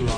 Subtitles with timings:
[0.00, 0.08] 皆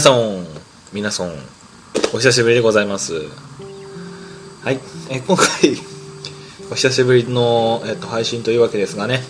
[0.00, 0.44] さん
[0.92, 1.32] 皆さん
[2.12, 3.12] お久しぶりでございます。
[4.64, 4.80] はい。
[5.10, 5.46] え今回
[6.72, 9.22] お久しぶりの、えっと、配信というわけですがね。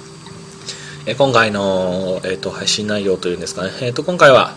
[1.05, 4.57] え今回の、えっと、配信内容というんですかね、えっと、今回は、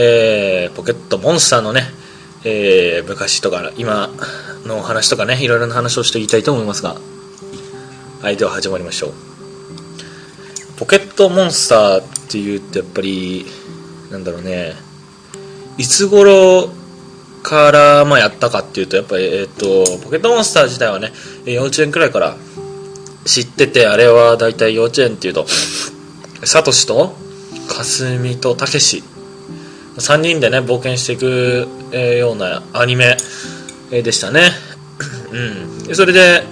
[0.00, 1.82] えー、ポケットモンスターのね、
[2.44, 4.08] えー、昔とか今
[4.64, 6.94] の話とかねいろいろな話をしていきたいと思いますが
[8.22, 9.12] はいでは始まりましょう。
[10.78, 13.44] ポケットモンスターっていうとやっぱり
[14.12, 14.74] なんだろうね
[15.78, 16.68] いつ頃
[17.42, 19.64] から、まあ、やったかっていうとやっぱり、えっ、と
[20.04, 21.10] ポケットモンスター自体はね
[21.44, 22.36] 幼稚園くらいから
[23.24, 25.46] 知っててあれは大体幼稚園っていうと
[26.44, 27.16] サトシと
[27.68, 29.02] かすみとたけし
[29.98, 33.16] 3人でね冒険していく、えー、ようなアニメ、
[33.90, 34.50] えー、でしたね。
[35.86, 35.94] うん。
[35.94, 36.42] それで、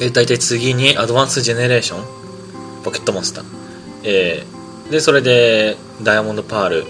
[0.00, 3.44] えー、大体次にアドバンスジェネレーションポケットモンスター、
[4.04, 6.84] えー、でそれでダイヤモンドパール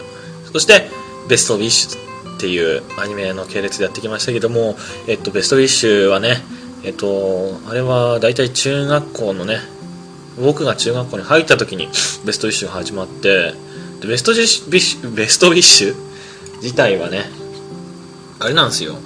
[0.53, 0.91] そして
[1.29, 6.37] ベストウィッシュっていうアニメの系列でやってきましたけども、えっと、ベストウィッシュはね
[6.85, 9.59] えっと、あれは大体中学校のね、
[10.41, 11.89] 僕が中学校に入った時に
[12.25, 13.53] ベストウィッシュが始まって、
[14.01, 15.95] でベストウィッシュ、ベストウィッシュ？
[16.63, 17.25] 自体はね、
[18.41, 18.97] あれなんですよ。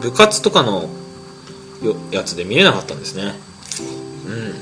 [0.00, 0.88] 部活とかの
[2.10, 3.34] やつで見えなかったんですね。
[4.26, 4.54] うん。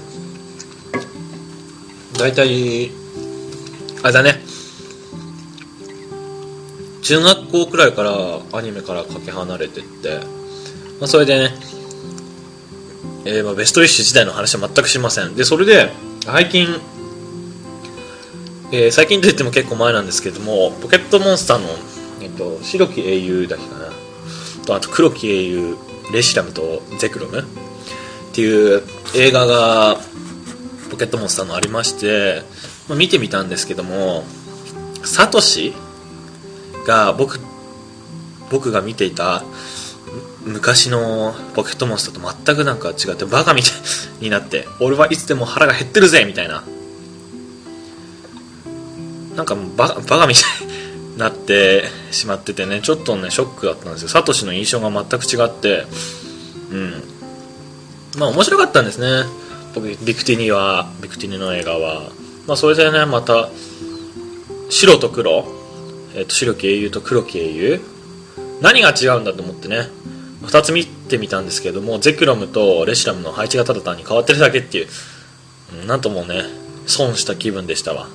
[2.18, 2.90] 大体、
[4.02, 4.40] あれだね。
[7.02, 10.20] 中学校くらいからアニメからかけ離れてって、
[11.00, 11.54] まあ、それでね、
[13.24, 15.34] えー、まあベストウィッシュ時代の話は全くしません。
[15.34, 15.92] で、それで、
[16.24, 16.68] 最近、
[18.74, 21.68] えー、最近といっても結構前なんですけども、ポケットモンスターの、
[22.22, 23.90] えっと、白き英雄だけかな。
[24.64, 25.76] と、あと黒き英雄、
[26.10, 27.44] レシラムとゼクロムっ
[28.32, 28.82] ていう
[29.14, 29.98] 映画が、
[30.90, 32.44] ポケットモンスターのありまして、
[32.88, 34.24] まあ、見てみたんですけども、
[35.04, 35.74] サトシ
[36.86, 37.40] が僕、
[38.50, 39.44] 僕が見ていた
[40.46, 43.72] 昔のポケットモンスターと全くなんか違ってバカみたい
[44.20, 46.62] になって俺はいつでも腹が減ってるぜみたいな
[49.36, 54.08] なんかババカみたいになってしまっててねちょっとねショックだったんですよ。
[54.08, 55.86] サトシの印象が全く違って。
[56.70, 57.02] うん。
[58.18, 59.24] まあ面白かったんですね。
[59.74, 62.10] 僕ビクティニはビクティニの映画は。
[62.46, 63.48] まあそれでねまた
[64.68, 65.44] 白と黒、
[66.14, 67.80] えっと白き英雄と黒き英雄
[68.60, 69.88] 何が違うんだと思ってね。
[70.42, 74.88] 2つ見てみたんですけどもゼクロムとレシラムの配置がただ単に変わってるだけっていう、
[75.82, 76.42] うん、なんともね
[76.86, 78.08] 損した気分でしたわ、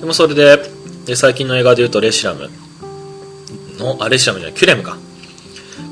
[0.00, 0.58] でもそれで
[1.06, 2.50] で最近の映画でいうとレシラム。
[3.78, 4.96] のあレシラムじゃないキュレムか。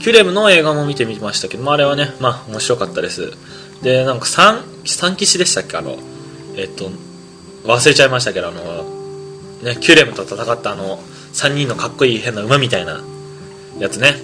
[0.01, 3.33] キュレムの映画も見てみましたけどもああれはねまあ面白かったです。
[3.83, 5.77] でなんか 3, 3騎士でしたっけ？
[5.77, 5.97] あの
[6.57, 6.91] えっと
[7.65, 8.85] 忘れちゃいましたけどあの
[9.63, 10.99] ねキュレムと戦ったあの
[11.33, 13.01] 3人のかっこいい変な馬みたいな
[13.79, 14.15] やつね。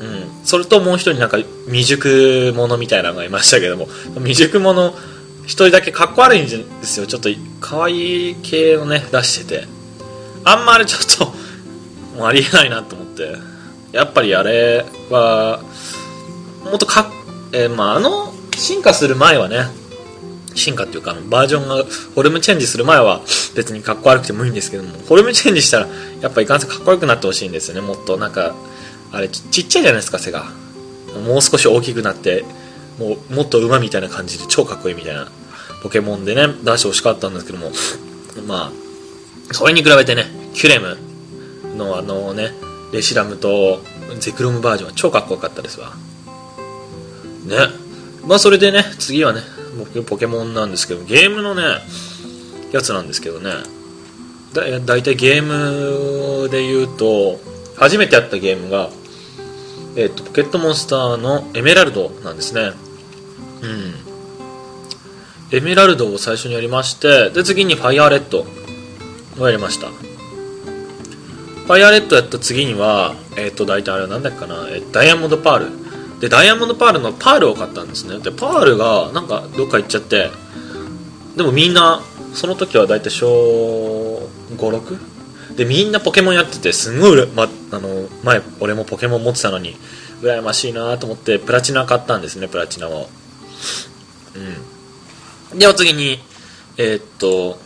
[0.00, 0.44] うん。
[0.44, 3.86] それともう一人なんか未熟者みたいなのがいましたけども。
[4.16, 4.94] 未熟者
[5.48, 7.06] 一人だけかっこ悪いんですよ。
[7.06, 9.64] ちょっと可愛いい系をね出してて。
[10.44, 11.32] あんまりちょっと
[12.16, 13.36] もうありえないなと思って。
[13.92, 15.60] やっぱりあれは
[16.64, 17.10] もっとか
[17.52, 19.66] えー、まああの進化する前はね
[20.54, 23.22] 進化っていうかバージョンがフォルムチェンジする前は
[23.54, 25.88] 別にかっこ悪くてもいいんですけどもフォルムチェンジしたら
[26.20, 27.80] やっぱいかんせんかっこよくなってほしいんですよね。
[27.80, 28.54] もっとなんか
[29.12, 30.46] あれちっちゃいじゃないですか背が。
[31.26, 32.44] もう少し大きくなって
[32.98, 35.28] もうもっと馬みたいな感じで超かっこいいみたいな。
[35.82, 37.70] ポケモンでね出してほしかったんですけども
[38.46, 38.72] ま
[39.50, 40.24] あそれに比べてね
[40.54, 40.98] キュレム
[41.76, 42.50] のあのね
[42.92, 43.80] レシラムと
[44.18, 45.92] ゼクロムバージョンは超かっこよかったですわ。
[47.46, 47.56] ね。
[48.26, 49.40] まあそれでね次はね
[49.78, 51.62] 僕ポケモンなんですけどゲームのね
[52.72, 53.52] やつなんですけどね。
[54.52, 57.38] だだいたいゲームで言うと
[57.76, 58.90] 初めてやったゲームが、
[59.96, 62.72] えっとポケットモンスターのエメラルドなんですね。
[63.62, 64.07] うん。
[65.50, 68.44] エメラルドを最初にやりましてで次にファイアーレッド
[69.40, 69.88] をやりました。
[69.88, 75.88] ファイアーレッドやった次にはえっ、と大体あれは何だっけかな、えダイヤモンドパール。
[76.20, 78.18] でダイヤモンドパールのパールを買ったんですね。
[78.18, 80.30] でパールがなんかどっか行っちゃって
[81.36, 82.02] でもみんな
[82.34, 89.76] その時は大体小56でみんなポケモンやっててすんごい、ま、あの前俺もポケモン持ってたのに
[90.20, 93.08] 羨ましいなと思ってプラチナ買ったんですねプラチナを。
[94.34, 94.77] うん。
[95.54, 96.18] でお次に
[96.76, 97.58] えー、っと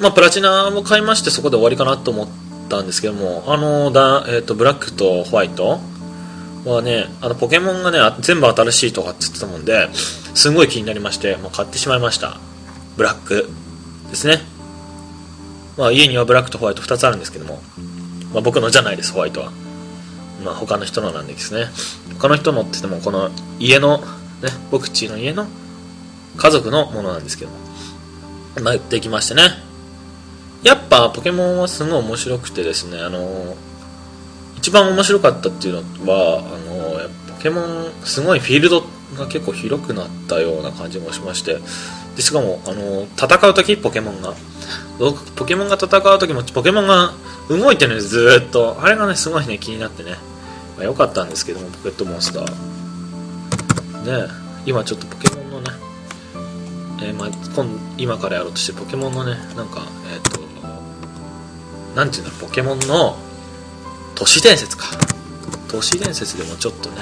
[0.00, 2.28] まあ、プラチナも買いましてそこで終わりかなと思っ
[2.70, 5.78] たんですけどもあのだ、えーと、ブラックとホワイト
[6.64, 9.88] はねあのポケモンがね全部新しいとかって言ってたもんで
[10.34, 12.38] すごい気になりまして、まあ、買ってしまいました。
[12.96, 13.48] ブラック
[14.08, 14.38] ですね、
[15.76, 17.60] まあ、家にはブラックとホワイト2つあるんですけども、
[18.32, 19.52] まあ、僕のじゃないですホワイトは、
[20.44, 21.66] まあ、他の人のなんですね。
[22.18, 24.02] 他の人のって言ってもこの家の
[24.42, 25.46] ね僕ちの家の
[26.36, 27.56] 家族のものなんですけども。
[28.62, 29.42] まあ、できましてね。
[30.62, 33.56] やっぱポケモンはすごい面白くてですねあの
[34.58, 38.82] 一番面白かったっていうのはあのポケモンすごいフィールド
[39.16, 41.58] が結構広くなったような感じもしまして。
[42.16, 44.34] でしかもあの戦う時ポケモンが。
[45.36, 47.12] ポケモンが戦う時もポケモンが
[47.48, 48.76] 動いてるんですずっと。
[48.82, 50.16] あれがねすごいね気になってね、
[50.76, 52.79] まあ、よかったんですけどもポケットモンスター。
[54.04, 54.28] ね
[54.66, 55.70] 今ちょっとポケモンのね
[57.02, 57.66] えー、まあ、今
[57.96, 59.82] 今からやろうとしてポケモンのねなんか
[60.12, 60.40] えっ、ー、と
[61.96, 63.16] なんていうんだろうポケモンの
[64.14, 64.84] 都市伝説か。
[65.70, 66.96] 都市伝説でもちょっとね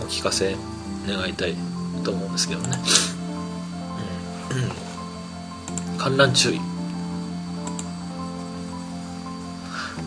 [0.00, 0.56] お聞かせ
[1.06, 1.54] 願いたい
[2.04, 2.78] と思うんですけどね。
[5.92, 5.98] うん。
[5.98, 6.60] 観覧注意。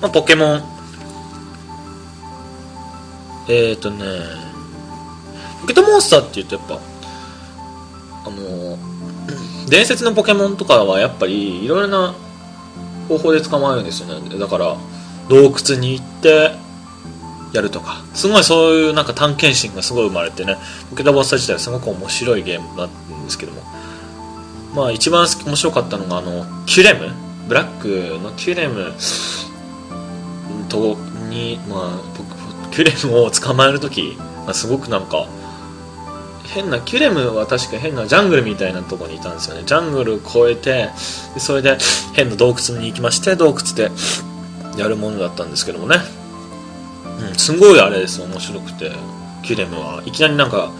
[0.01, 0.63] まあポケモン。
[3.50, 4.06] えっ、ー、とね
[5.63, 6.80] ポケットモンスターって言うとやっぱ
[8.25, 8.77] あの
[9.69, 12.13] 伝説のポケモンとかはやっぱりいろいろな
[13.07, 14.38] 方法で捕まえるんですよね。
[14.38, 14.75] だから
[15.30, 16.51] 洞窟に行って
[17.54, 18.04] やるとか。
[18.13, 20.57] すごいそういうなんか探検心がすごい生まれてね。
[20.89, 23.62] ポケタボスター自体はすごく面白いゲームなんですけども。
[24.75, 27.13] まあ一番面白かったのがあのキュレム。
[27.48, 28.94] ブラックのキュレム
[30.68, 30.98] と
[31.30, 35.27] にまあキュレムを捕まえる時、ま、すごくなんか
[36.45, 39.63] 変なキュレムは確か変なジャングルみたいなとこにいたんですよね。
[39.66, 40.90] ジャングル越えて
[41.38, 41.78] それで
[42.13, 43.92] 変な洞窟に行きまして洞窟で
[44.78, 45.98] やるものだったんですけどもね、
[47.30, 48.92] うん、すごいあれです面白くて。
[49.44, 50.72] キュレムはいきなりなんか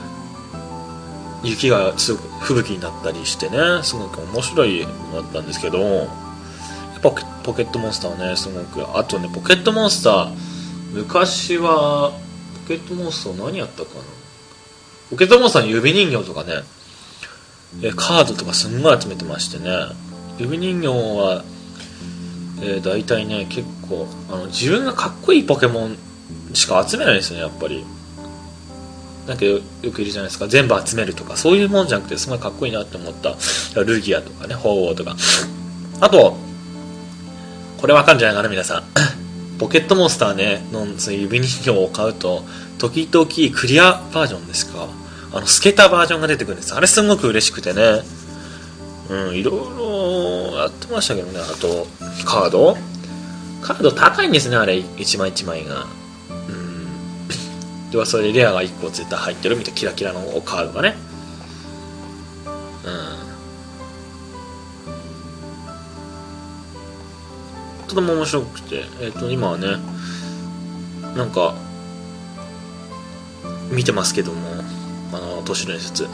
[1.44, 3.58] 雪がすごく吹雪になったりしてね。
[3.84, 7.12] すごく面白いのだったんですけどやっぱ
[7.44, 10.34] ポケットモンスターはねすごくあとねポケットモンスター
[10.94, 12.14] 昔は
[12.62, 14.23] ポケットモンスター何やったかな？
[15.14, 16.64] ポケットモンスターに指人形とかね、
[17.84, 19.70] えカードとかすんごい集めてましてね、
[20.40, 21.44] 指人形は、
[22.64, 25.98] えー、大体ね、結構、あの、自分がかっこいいポケモン
[26.56, 27.86] しか集めないですよね、やっぱり。
[29.28, 29.62] なんかよ
[29.94, 33.36] くいるじゃないですか、全部集めるとか、そういうもんじゃなくて、すごいかっこいいなって思った、
[33.84, 35.16] ルギアとかね、鳳凰とか。
[36.02, 36.36] あと、
[37.78, 38.84] これわかるんじゃないかな、皆さん。
[39.60, 42.44] ポケットモンスターね、の指人形を買うと、
[42.80, 44.88] 時々クリアバージョンですか
[45.34, 46.76] あの、透けたバージョンが出てくるんです。
[46.76, 48.02] あれすごく嬉しくてね。
[49.10, 51.40] うん、いろいろやってましたけどね。
[51.40, 51.88] あと、
[52.24, 52.78] カード
[53.62, 55.88] カード高いんですね、あれ、一枚一枚が。
[56.30, 57.90] うん。
[57.90, 60.96] では、それでレアが1個絶対入ってるみたいなキラキラのカードがね。
[62.86, 62.90] う
[67.86, 67.88] ん。
[67.88, 69.78] とても面白くて、えっ、ー、と、今はね、
[71.16, 71.56] なんか、
[73.72, 74.53] 見てますけども、
[75.18, 76.08] あの都市伝説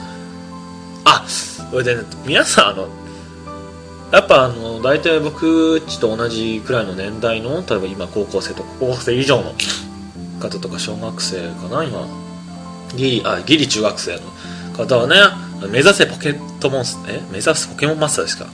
[1.05, 2.87] あそれで、ね、皆さんあの
[4.11, 9.53] やっぱあの大体僕ちと同じくらいの年代の例えば今高校生とか高校生以上の
[10.39, 12.07] 方とか小学生かな今。
[12.95, 14.21] ギリあギリ中学生の
[14.73, 15.15] 方はね
[15.69, 18.47] 目指せポケットモンスえ目指すポケモンマスターですか。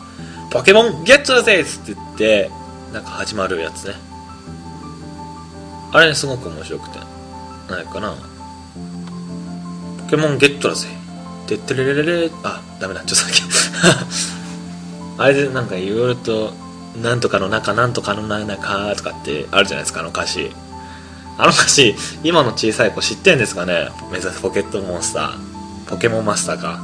[0.51, 2.51] ポケモンゲットだぜって言って
[2.91, 3.93] なんか始まるやつね。
[5.91, 6.99] あれねすごく面白くて。
[7.69, 8.15] 何かな。
[10.09, 10.87] ケモンゲットだぜ。
[11.47, 13.43] てってれれれれ、あ、ダメだ、ちょっと先。
[15.17, 16.53] あれでなんかいろいろと、
[17.01, 20.51] なんとかの中、なんとかの中とかってあるじゃないですか、あの歌詞。
[21.37, 23.89] あの歌詞、今の小さい子知ってんですかね？
[24.11, 25.89] 目指すポケットモンスター。
[25.89, 26.79] ポケモンマスターか。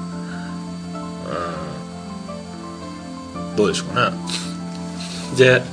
[3.37, 3.55] うん。
[3.55, 4.17] どうでしょうかね。
[5.37, 5.63] で、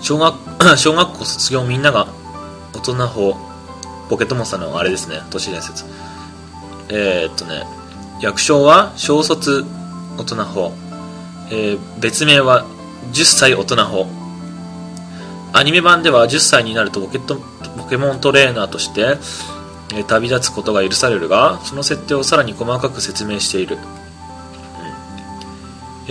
[0.00, 0.34] 小学、
[0.78, 2.06] 小学校卒業みんなが
[2.72, 3.36] 大人法
[4.14, 5.84] ポケットモンスターのあれですね、都市伝説。
[6.88, 7.64] えー、っとね、
[8.22, 9.64] 略称は小卒
[10.16, 10.72] 大人法。
[11.50, 12.64] えー、別名は
[13.12, 14.06] 10歳大人法。
[15.52, 17.40] アニメ版では10歳になるとポケット
[17.76, 19.18] ポケモントレーナーとして、
[19.92, 23.78] えー、旅立つことが許されるが、その設定をさらに細かく説明している。
[23.78, 23.82] うん、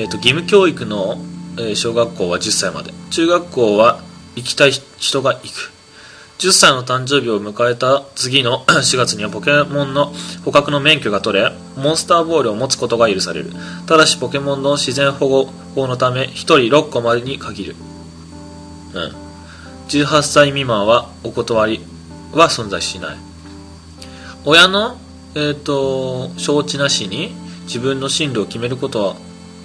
[0.01, 1.15] えーと、義務教育の、
[1.57, 2.91] えー、小学校は10歳まで。
[3.11, 4.01] 中学校は
[4.35, 5.72] 行きたい人が行く。
[6.39, 10.11] 10歳の誕生日を迎えた次の 4月にはポケモンの
[10.43, 13.51] 捕獲の免許が取れモンスターボールを持つことが許される。
[13.87, 17.75] ただしポケモンの自然保護法のため1人6個までに限る。
[18.93, 19.11] うん。
[19.87, 21.81] 18歳未満はお断り
[22.33, 23.17] は存在しない。
[24.45, 24.97] 親の、
[25.35, 29.15] えーと、承知なしに自分の進路を決めること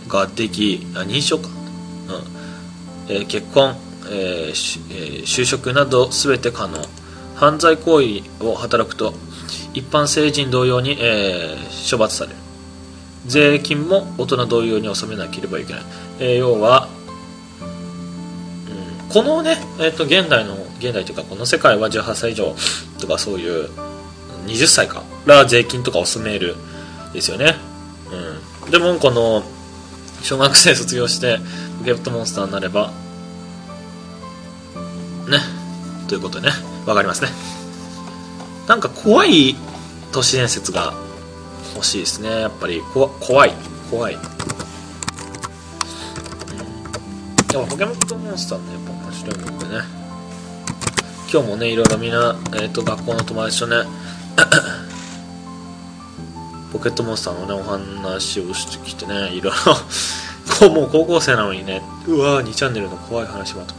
[0.07, 3.15] ができあ認証か、うん。
[3.15, 3.88] えー、結婚。
[4.11, 6.79] えー、就職など全て可能
[7.37, 9.15] 犯罪行為を働くと
[9.75, 12.49] 一般成人同様に、えー、処罰される。
[13.29, 15.83] 税金も大人同様に納めなければいけない、
[16.19, 16.89] えー、要は、
[17.61, 22.55] うん、このね、えーと、現代の現代というかこの世界は18歳以上
[22.99, 23.69] とかそういう
[24.47, 26.57] 20歳から税金とか納める
[27.13, 27.55] ですよね、
[28.65, 29.43] うん、でもこの
[30.23, 31.39] 小学生卒業して
[31.79, 32.93] ポケットモンスターになれば
[35.29, 35.39] ね。
[36.09, 36.55] ということでね、
[36.87, 37.31] わかりますね。
[38.67, 39.57] なんか怖い
[40.13, 40.95] 都市伝説が
[41.75, 42.43] 欲しいですね。
[42.43, 43.53] やっぱりこ怖い。
[43.91, 44.19] 怖い。
[47.49, 49.83] でもポケモンとモンスターね、やっぱ面白いもんでね。
[51.33, 53.77] 今日もね、いろいろみんな、え、ー、と、学校の友達とね、
[56.73, 59.55] ポケットモンスターのね、お話をしてきてね、いろい
[60.61, 63.75] ろ、 もう高校生なのにね、うわー、2チャンネルの怖い話はと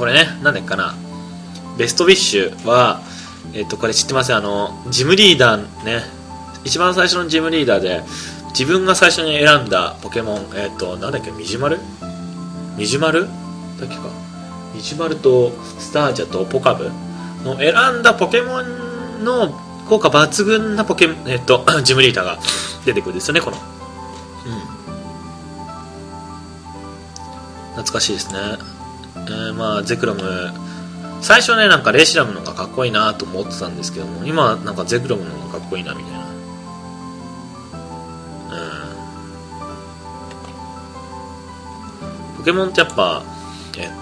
[0.00, 0.94] これね、なんでかな。
[1.76, 3.02] ベストウィッシュは、
[3.52, 4.32] えっ、と、これ知ってます？
[4.34, 6.00] あの、ジムリーダーね。
[6.64, 8.02] 一番最初のジムリーダーで、
[8.52, 11.80] 自分が最初に選んだポケモン、えっ、と、なんだっけ、ミジマル？
[12.78, 13.26] ミジマル？
[13.26, 13.28] だ
[13.84, 14.08] っけか。
[14.74, 16.90] ミジマルとスタージャとポカブ？
[17.44, 19.50] の選んだポケモンの
[19.86, 22.38] 効果抜群なポケえっ、と、 ジムリーダーが
[22.86, 23.58] 出てくるんですよね、この。
[23.58, 23.60] う
[24.48, 24.60] ん。
[27.76, 28.79] 懐かしいですね。
[29.16, 30.22] えー、まあゼクロム
[31.22, 36.20] 最初ねなんかレシラムの方がかっこいいなと思ってたんですけども今なんかゼクロムの方がかっこいいなみたいな。
[36.20, 36.22] う
[42.34, 42.36] ん。
[42.38, 43.22] ポケモンってやっぱ
[43.76, 43.98] えっとね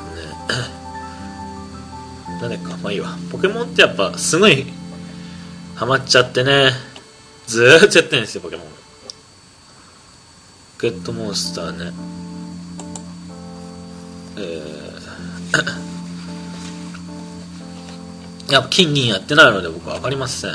[2.41, 3.17] なんでかまあいいわ。
[3.33, 4.67] ポケモンってやっぱすごい
[5.75, 6.71] ハマっちゃってね
[7.47, 8.67] ずーっとやってるんですよポケモン。
[8.67, 8.73] ポ
[10.83, 11.93] ケットモンスターね。
[14.37, 14.88] えー。
[18.51, 20.53] やっぱ金銀やってないので僕は分かりません。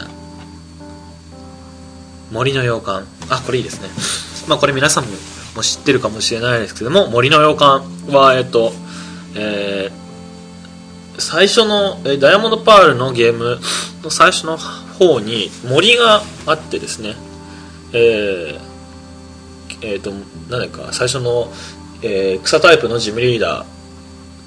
[2.31, 3.05] 森の洋館。
[3.29, 3.89] あこれいいですね。
[4.47, 5.05] まあこれ皆さん
[5.55, 8.73] も知ってるかもしれないですけども森の洋館はえっと
[9.35, 13.59] えー、最初のえダイヤモンドパールのゲーム
[14.03, 17.15] の最初の方に森があってですね。
[17.93, 18.73] えー、
[19.83, 20.12] えーと、
[20.50, 21.51] 何か最初の、
[22.01, 23.73] えー、草タイプのジムリーダー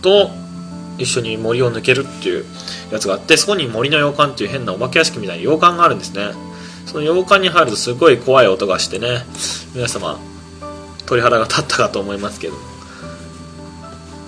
[0.03, 0.31] と
[0.99, 2.45] 一緒に森を抜けるっていう
[2.91, 6.33] やつがあってそこに森の洋館っていう変なお化け屋敷みたいな洋館があるんですね
[6.87, 9.25] その洋館に入るとすごい怖い音がしてね
[9.75, 10.19] 皆様
[11.07, 12.55] 鳥肌が立ったかと思いますけど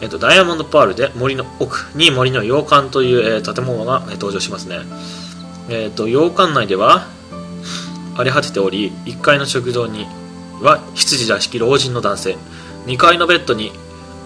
[0.01, 4.79] えっと、ダイヤモンドパールで森の奥に森の洋館という、えー、建物が、えー、登場しますね。
[5.69, 7.09] えっ、ー、と、洋館内では
[8.15, 10.07] 荒れ果てており、1階の食堂に
[10.63, 12.37] は羊座敷老人の男性、
[12.87, 13.73] 2階のベッドに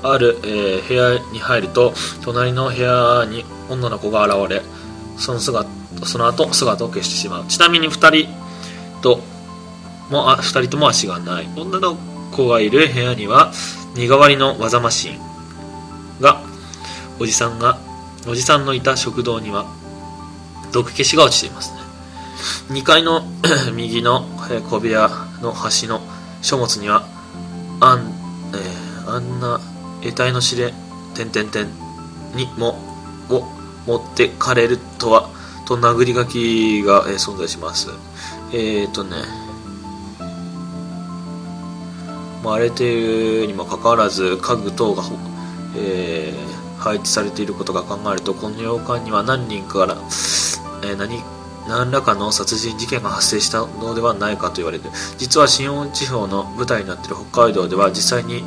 [0.03, 1.93] ある、えー、部屋に入ると
[2.23, 4.63] 隣の部屋に女の子が現れ
[5.17, 5.69] その姿
[6.05, 7.47] その後姿を消してしまう。
[7.47, 8.29] ちなみに2人
[9.03, 9.21] と
[10.11, 11.49] もあ2人とも足がない。
[11.57, 11.97] 女の
[12.33, 13.53] 子がいる部屋には
[13.95, 15.19] 身代わりの技マシン
[16.21, 16.43] が
[17.21, 17.79] おじさんが
[18.27, 19.67] おじさんのいた食堂には
[20.73, 21.83] 毒消しが落ちていますね。
[22.81, 23.23] 2階の
[23.75, 24.23] 右の
[24.69, 25.09] 小部屋
[25.41, 26.01] の端の
[26.41, 27.07] 書物には
[27.81, 28.13] あん、
[28.55, 29.61] えー、あんな
[30.03, 30.73] 得体の知れ、
[31.15, 31.67] 点々点
[32.35, 32.79] にも、
[33.31, 33.45] を
[33.87, 35.31] 持ってかれるとは、
[35.67, 37.91] と殴り書きが、えー、存在します。
[38.53, 39.17] えっ、ー、とね、
[42.43, 45.05] ま、荒れているにもかかわらず、家具等が、
[45.77, 49.95] えー、配置されていることが考えると、この洋館には何人かから、
[50.83, 51.23] えー、何
[51.69, 54.85] 何らかの殺人事件が発生したのではないかと言われる
[55.17, 58.43] 実は新温地方の舞台になっている北海道では実際に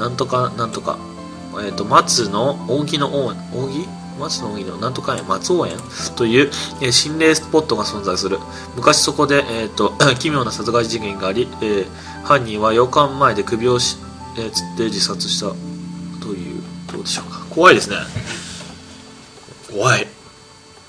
[0.00, 0.98] なんとかなんとか、
[1.62, 3.86] えっ、ー、と、松の扇の王、扇？
[4.18, 5.76] 松の扇のなんとか園、松王園
[6.16, 8.38] という、えー、心霊スポットが存在する。
[8.76, 11.86] 昔そこで、えっ、ー、と、 奇妙な殺害事件があり、えー、
[12.22, 13.98] 犯人は洋館前で首をし、
[14.36, 15.46] えー、吊って自殺した
[16.24, 17.44] という、どうでしょうか。
[17.50, 17.96] 怖いですね。
[19.70, 20.06] 怖い。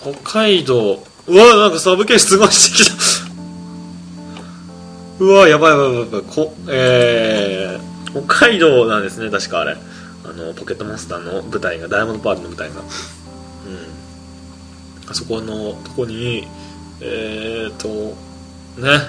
[0.02, 3.32] 北海道、うわ、なんかサブケースすごいしてきた。
[5.20, 6.22] うわ、やばいやばいやばい。
[6.24, 9.78] こ、えー、北海道なんですね確かあれ。
[10.24, 12.76] あのポケットモンスターの舞台がダイヤモンドパールの舞台が。
[12.76, 12.84] うん。
[15.10, 16.48] あそこのとこに
[17.02, 17.88] えー、っと
[18.80, 19.00] ね。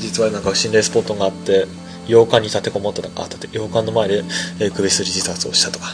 [0.00, 1.66] 実はなんか心霊スポットがあって
[2.08, 4.24] 洋館に立てこもったとかあ立て洋館の前で、
[4.60, 5.86] えー、首吊り自殺をしたとか。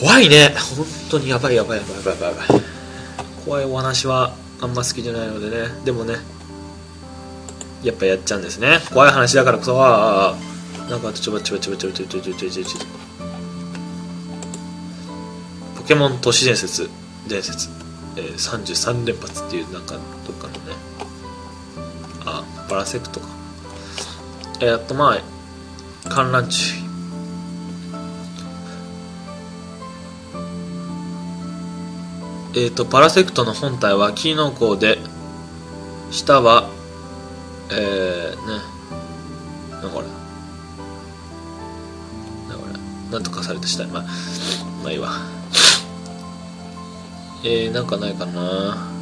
[0.00, 0.54] 怖いね。
[0.76, 2.60] 本当にやばいやばいやばいやばいやばい。
[3.44, 5.68] 怖いお話はあんま好きじゃないのでね。
[5.84, 6.16] でもね
[7.84, 8.80] やっぱやっちゃうんですね。
[8.92, 10.34] 怖い話だからこそは
[10.88, 13.04] なんかちょばちょばちょばちょばちょばちょばちょばちょ
[15.76, 16.88] ポケモン都市伝説
[17.28, 17.68] 伝説、
[18.16, 20.74] えー、33連発っていうなんかどっかのね
[22.24, 23.28] あバラセクトか
[24.60, 26.84] えー、っとまあ観覧中
[32.56, 34.98] えーと、パラセクトの本体はキーノコで
[36.12, 36.70] 下は
[37.70, 38.60] えー、ね
[39.82, 40.06] なんこれ。
[42.48, 43.12] なんこれ。
[43.12, 44.04] なんとかされた下まあ
[44.82, 45.12] まあいいわ。
[47.42, 48.94] えー、なんかないかな。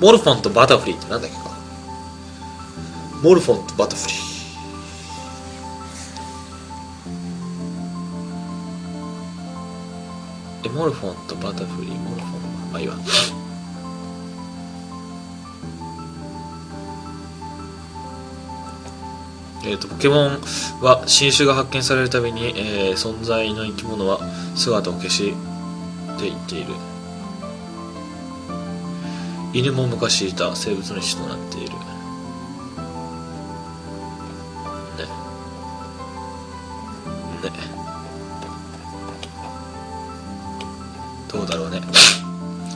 [0.00, 1.36] モルフォンとバタフリーってなんだっけ
[3.22, 4.16] モルフォンとバタフリー。
[10.64, 11.98] えモルフォンとバタフリー。
[11.98, 12.38] モルフォ
[12.68, 12.94] ンまあいいわ。
[19.68, 20.40] えーと、ポケモン
[20.80, 24.20] は新種が発見されるたびに、えー、存在の生き物は
[24.54, 25.34] 姿を消し
[26.18, 26.72] ていっている。
[29.52, 31.70] 犬も昔いた生物の一種となっている。
[31.70, 31.76] ね。
[37.42, 37.50] ね。
[41.32, 41.80] どうだろうね。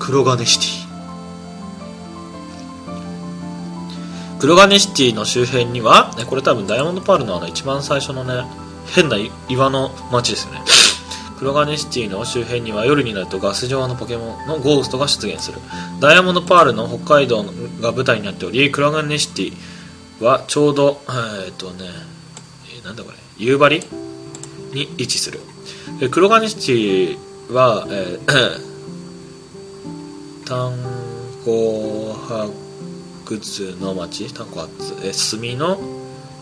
[0.01, 0.70] 黒金シティ。
[4.41, 8.43] 黒金シティの周辺には、ね、これ多分ダイヤモンドパールのあの一番最初のね、
[8.87, 9.19] 変な
[9.51, 10.61] 岩の街ですよね。
[11.39, 15.59] 黒金シティの周辺には夜になるとガス状のポケモンのゴーストが出現する。
[16.01, 17.45] ダイヤモンドパールの北海道
[17.83, 21.91] が舞台になっており、黒金シティはちょうど、えー、っとね、
[22.77, 23.83] えー、なんだこれ、夕張
[24.73, 25.41] に位置する。
[26.01, 28.61] え黒金シティは、えー、
[30.49, 30.73] 炭
[31.45, 32.70] 鉱博
[33.39, 35.79] 掘の町タコ発、え炭の、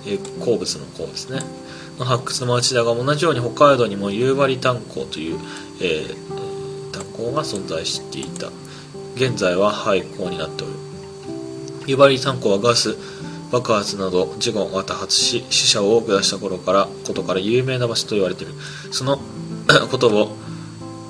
[0.06, 1.40] え鉱物の鉱ですね。
[1.98, 5.38] の発掘の町だが同じように北海道にも夕張炭鉱という、
[5.80, 8.48] えー、炭鉱が存在していた。
[9.16, 10.72] 現在は廃鉱になっておる。
[11.86, 12.96] 夕張炭鉱はガス
[13.50, 18.54] 爆発など事故が多発し死者を多く出した頃からことから有名な場所と言われている。
[18.92, 19.18] その
[19.90, 20.36] ことを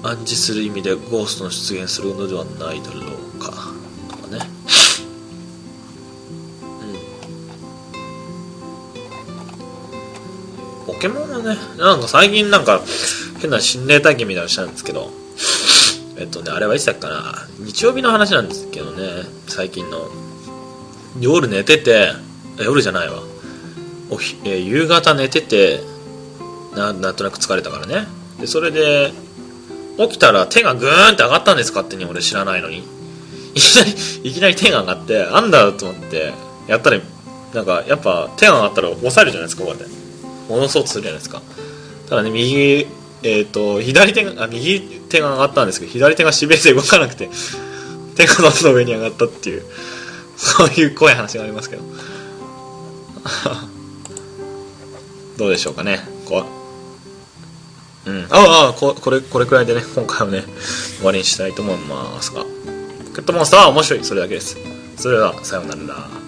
[0.03, 3.01] 暗示する意味でゴーストの出現するのではないだろ
[3.37, 3.68] うか。
[10.99, 12.83] ケモンはね、なんか最近なんか
[13.41, 15.11] 変な心霊体験みたいなのしたんですけど、
[16.19, 20.09] えっとね、あれはいつだっけかな、日曜日の話なんですけどね、最近の。
[21.21, 22.13] 夜寝てて、
[22.59, 23.23] 夜じゃないわ。
[24.11, 25.81] おひえー、夕方寝てて
[26.75, 28.07] な、なんとなく疲れたからね。
[28.41, 29.13] で、それで、
[29.99, 32.85] 起きたら手がグーンって上がったんです、勝手に俺知らないのに。
[33.55, 33.95] いきなり、
[34.31, 36.33] いきなり手が上がって、あんだと思って、
[36.69, 37.01] やったら、
[37.55, 40.08] なんか、やっぱ手が上がったら押さえるじゃないですか、こうやって。
[40.49, 41.43] 戻そうとするじゃないですか。
[42.09, 42.87] ただね右
[43.23, 47.29] えっ、ー、と左手があ右手が上がったんですけど左手がしびれて動かなくて
[48.17, 49.63] 手がどんどん上に上がったっていう
[50.37, 51.83] そういう怖い話がありますけど。
[55.37, 56.01] どうでしょうかね。
[56.25, 56.45] こ
[58.07, 58.27] ううん。
[58.31, 60.45] ああここれこれくらいでね今回はね
[60.97, 62.43] 終わりにしたいと思いますが。
[62.43, 62.47] ポ
[63.15, 64.05] ケットモンスターは面白い。
[64.05, 64.57] それだけです。
[64.97, 66.28] それではさようなら。